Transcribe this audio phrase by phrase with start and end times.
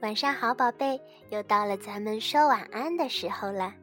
[0.00, 1.00] 晚上好，宝贝，
[1.30, 3.74] 又到了咱们说晚安的时候了。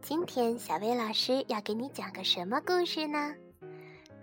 [0.00, 3.34] 今天小薇老师要给你讲个什么故事呢？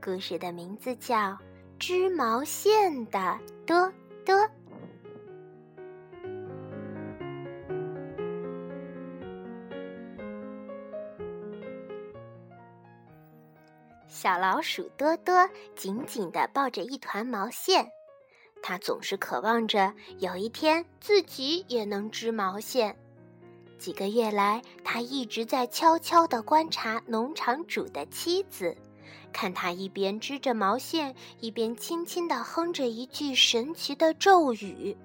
[0.03, 1.15] 故事的名字叫
[1.77, 3.93] 《织毛线的多
[4.25, 4.35] 多》。
[14.07, 17.87] 小老鼠多多紧紧地抱着一团毛线。
[18.67, 22.97] 他总是渴望着有一天自己也能织毛线。
[23.77, 28.75] 几个月来，他一直在悄悄地观察农场主的妻子，
[29.31, 34.97] 看他一边织着毛线，一边轻轻地哼着一句神奇的咒语：“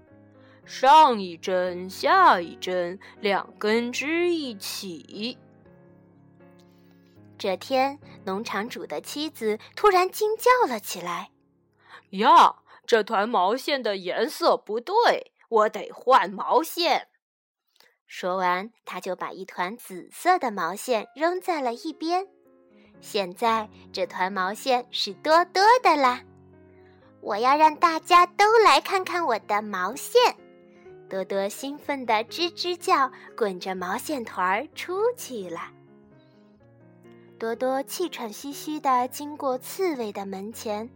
[0.65, 5.37] 上一针，下一针，两根织一起。”
[7.37, 11.29] 这天，农场主的妻子突然惊叫了起来
[12.17, 12.57] ：“呀！”
[12.91, 17.07] 这团毛线的颜色不对，我得换毛线。
[18.09, 22.27] 说完，他就把一团紫色的毛线扔在了一边。
[23.01, 26.23] 现在，这团毛线是多多的啦！
[27.21, 30.21] 我要让大家都来看看我的毛线。
[31.09, 35.61] 多多兴奋地吱吱叫，滚着毛线团儿出去了。
[37.39, 40.91] 多多气喘吁吁地经过刺猬的门前。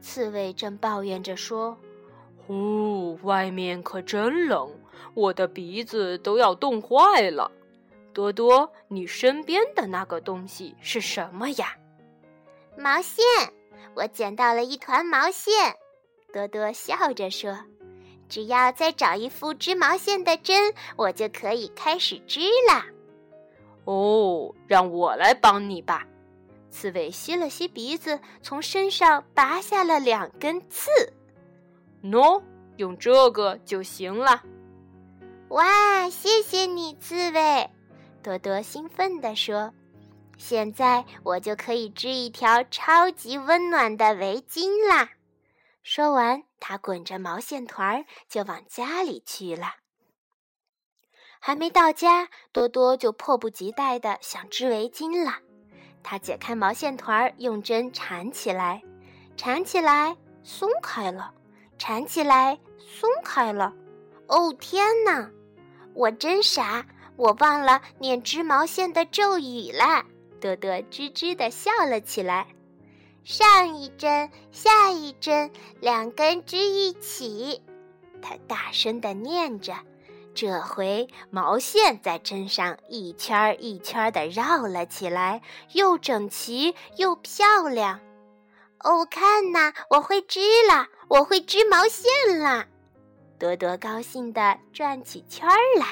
[0.00, 1.76] 刺猬正抱怨着说
[2.46, 4.70] ：“呼，外面可真冷，
[5.14, 7.50] 我的鼻子都要冻坏了。”
[8.12, 11.76] 多多，你身边的那个东西是什么呀？
[12.76, 13.24] 毛线，
[13.94, 15.76] 我捡到了一团毛线。
[16.32, 17.56] 多多笑着说
[18.28, 22.84] ：“只要再找一副织毛线的针，我就可以开始织了。”
[23.84, 26.06] 哦，让我来帮你吧。
[26.70, 30.90] 刺猬吸了吸鼻子，从身上拔下了两根刺。
[32.02, 32.42] 喏，
[32.76, 34.42] 用这个就行了。
[35.48, 37.68] 哇，谢谢你，刺猬！
[38.22, 39.74] 多多兴奋地说
[40.38, 45.10] ：“现在我就可以织一条超级温暖的围巾啦！”
[45.82, 49.74] 说完，他滚着毛线团就往家里去了。
[51.40, 55.38] 还没到家，多多就迫不及待地想织围巾了。
[56.02, 58.82] 他解开毛线团，用针缠起来，
[59.36, 61.32] 缠起来，松开了，
[61.78, 63.74] 缠起来，松开了。
[64.26, 65.30] 哦天哪！
[65.94, 70.04] 我真傻，我忘了念织毛线的咒语了。
[70.40, 72.46] 多多吱吱地笑了起来。
[73.24, 75.50] 上一针，下一针，
[75.80, 77.62] 两根织一起。
[78.22, 79.74] 他大声地念着。
[80.34, 85.42] 这回毛线在针上一圈一圈儿地绕了起来，
[85.72, 88.00] 又整齐又漂亮。
[88.78, 92.08] 哦，看呐，我会织了，我会织毛线
[92.38, 92.64] 了！
[93.38, 95.86] 多多高兴地转起圈儿来。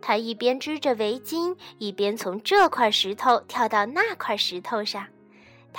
[0.00, 5.06] 他一边织着围巾，一边从这块石头跳到那块石头上。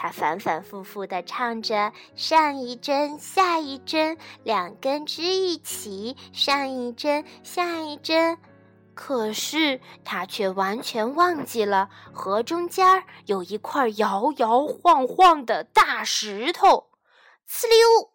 [0.02, 8.38] 他反反复复地唱着：“上一针，下一针，两根织一起；上一针，下一针。”
[8.96, 16.92] 可是他却完全忘记了河中间儿有一块摇摇晃晃的大石头。
[17.46, 18.14] 呲溜！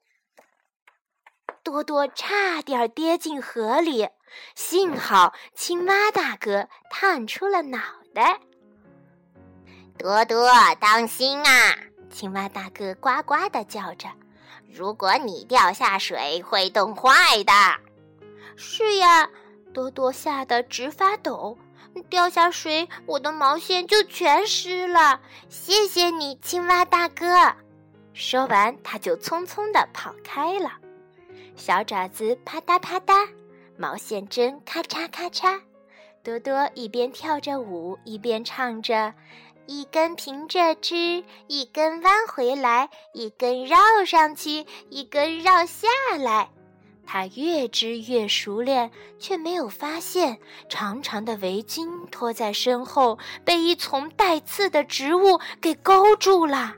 [1.62, 4.08] 多多差点跌进河里，
[4.54, 7.78] 幸好青蛙大哥探出了脑
[8.14, 8.40] 袋。
[9.96, 10.50] 多多，
[10.80, 11.76] 当心啊！
[12.10, 14.08] 青蛙大哥呱呱地叫着
[14.72, 17.52] ：“如果你掉下水，会冻坏的。”
[18.56, 19.28] 是呀，
[19.72, 21.56] 多多吓得直发抖。
[22.10, 25.20] 掉下水，我的毛线就全湿了。
[25.48, 27.54] 谢谢你，青蛙大哥。
[28.12, 30.72] 说完，他就匆匆地跑开了。
[31.56, 33.28] 小爪子啪嗒啪嗒，
[33.76, 35.60] 毛线针咔嚓咔嚓。
[36.22, 39.14] 多多一边跳着舞，一边唱着。
[39.66, 45.88] 一根平着织，一根弯回来，一根绕上去，一根绕下
[46.18, 46.50] 来。
[47.06, 50.38] 他越织越熟练，却没有发现
[50.68, 56.74] 长长的围巾拖在身后，被一丛带刺的植物给勾住了。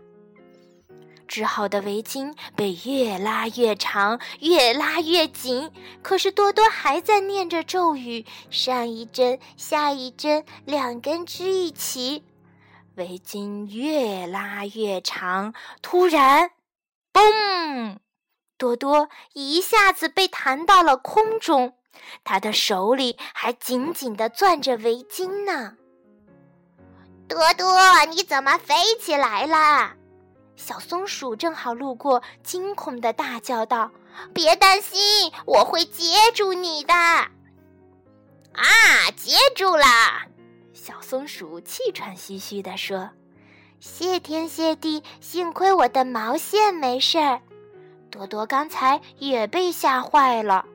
[1.29, 5.71] 织好的围巾被越拉越长，越拉越紧。
[6.03, 12.23] 可是多多还在念着咒语：上一针，下一针，两根织一起。
[12.97, 15.53] 围巾越拉越长，
[15.83, 16.51] 突然，
[17.13, 17.99] 嘣！
[18.57, 21.75] 多多一下子被弹到了空中，
[22.25, 25.75] 他的手里还紧紧地攥着围巾呢。
[27.29, 27.79] 多多，
[28.09, 29.93] 你怎么飞起来了？
[30.57, 33.91] 小松鼠正好路过，惊恐地大叫道
[34.33, 36.05] ：“别担心，我会接
[36.35, 36.95] 住你的。”
[38.57, 39.85] 啊，接住了！
[40.77, 43.09] 小松鼠气喘吁吁地说
[43.81, 47.41] ：“谢天谢地，幸亏我的毛线没事儿。
[48.11, 50.67] 多多刚才也被吓坏了，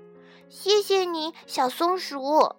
[0.50, 2.56] 谢谢你，小松鼠。”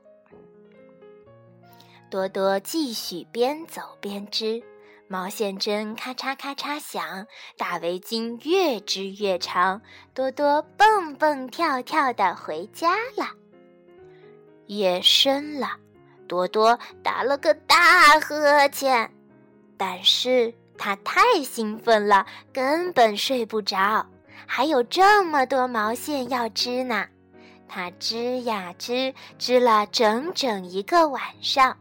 [2.09, 4.63] 多多继续边走边织，
[5.09, 9.83] 毛线针咔嚓咔嚓响，大围巾越织越长，
[10.15, 13.27] 多多蹦蹦跳跳的回家了。
[14.67, 15.77] 夜深了，
[16.33, 19.13] 多多打了个大呵欠，
[19.77, 22.25] 但是他太兴奋了，
[22.55, 24.07] 根本睡不着，
[24.47, 27.07] 还有这么多毛线要织呢。
[27.69, 31.77] 他织呀织，织了整整一个晚上。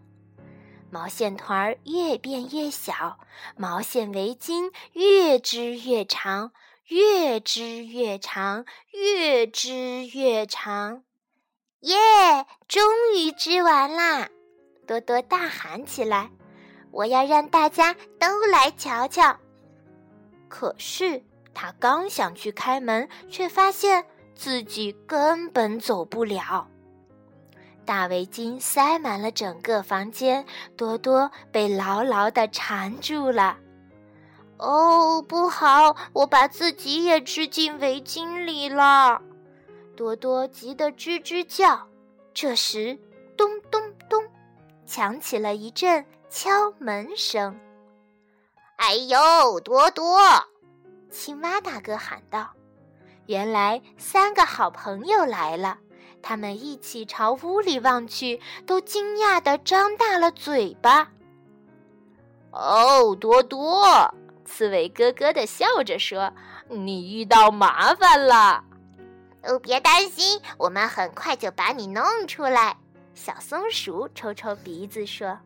[0.89, 3.18] 毛线团儿越变越小，
[3.56, 6.51] 毛线围巾越织越长，
[6.89, 11.04] 越织越长，越织越长。
[11.80, 11.95] 耶！
[12.68, 12.83] 终
[13.18, 14.30] 于织完啦！
[14.91, 16.29] 多多大喊起来
[16.91, 19.33] ：“我要让大家都来瞧瞧！”
[20.49, 21.23] 可是
[21.53, 24.05] 他刚想去开门，却发现
[24.35, 26.67] 自己根本走不了。
[27.85, 30.45] 大围巾塞满了整个房间，
[30.75, 33.57] 多多被牢牢地缠住了。
[34.57, 35.95] 哦，不好！
[36.11, 39.21] 我把自己也织进围巾里了。
[39.95, 41.87] 多多急得吱吱叫。
[42.33, 42.99] 这时，
[43.37, 43.81] 咚咚，
[44.91, 47.57] 响起了一阵敲门声。
[48.75, 50.19] 哎呦，多多！
[51.09, 52.49] 青蛙大哥喊道
[53.25, 55.77] ：“原来三个好朋友来了。”
[56.21, 61.07] 他们一起朝屋里望去，都惊讶地张大了嘴巴。
[62.51, 64.13] 哦，多多！
[64.44, 66.33] 刺猬咯咯地笑着说
[66.67, 68.65] ：“你遇到麻烦了。”
[69.44, 72.75] 哦，别担心，我们很快就把你弄出来。
[73.13, 75.39] 小松鼠抽抽鼻子说：“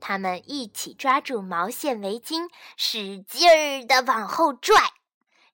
[0.00, 4.74] 他们一起抓住毛线围巾，使劲儿地往后拽。”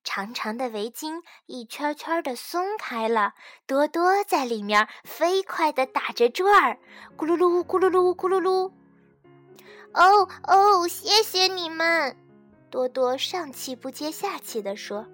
[0.05, 3.35] 长长的围巾一圈圈的松开了，
[3.67, 6.79] 多多在里面飞快地打着转儿，
[7.17, 8.73] 咕噜噜，咕噜噜，咕噜噜。
[9.95, 12.17] 哦哦，谢谢你们！
[12.69, 15.07] 多多上气不接下气地说。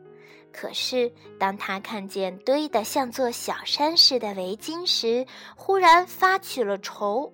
[0.52, 7.32] 可是当他看见堆得像座小山似的围巾时，忽然发起了愁。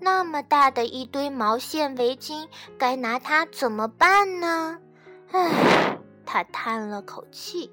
[0.00, 4.78] 那么大的一堆毛线围巾，该拿它怎么办呢？
[5.32, 5.98] 唉。
[6.28, 7.70] 他叹了口气。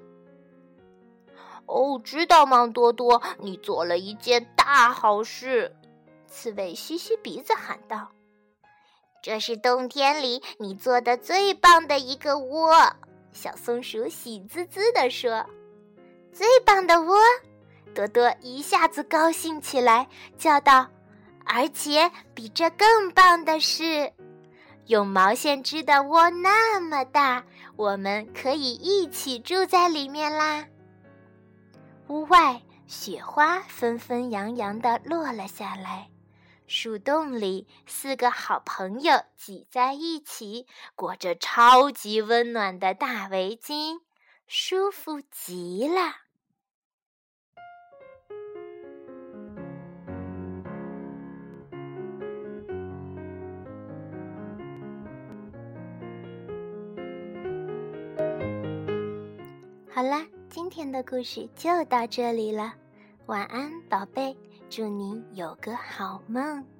[1.66, 5.74] 哦，知道吗，多多，你做了一件大好事！
[6.28, 8.12] 刺猬吸吸鼻子喊道
[9.20, 12.72] ：“这是冬天里你做的最棒的一个窝。”
[13.34, 15.44] 小松鼠喜滋滋地说
[16.32, 17.18] ：“最棒的窝！”
[17.94, 20.08] 多多一下子高兴起来，
[20.38, 20.88] 叫道
[21.44, 24.10] ：“而且比这更棒的是……”
[24.86, 27.44] 用毛线织的窝那么大，
[27.76, 30.66] 我们可以一起住在里面啦。
[32.08, 36.08] 屋外雪花纷纷扬扬地落了下来，
[36.66, 44.00] 树洞里四个好朋友挤在一起，裹着超级温暖的大围巾，
[44.46, 46.16] 舒服极了。
[59.90, 62.74] 好啦，今天的故事就到这里了，
[63.26, 64.36] 晚安，宝贝，
[64.68, 66.73] 祝你有个好梦。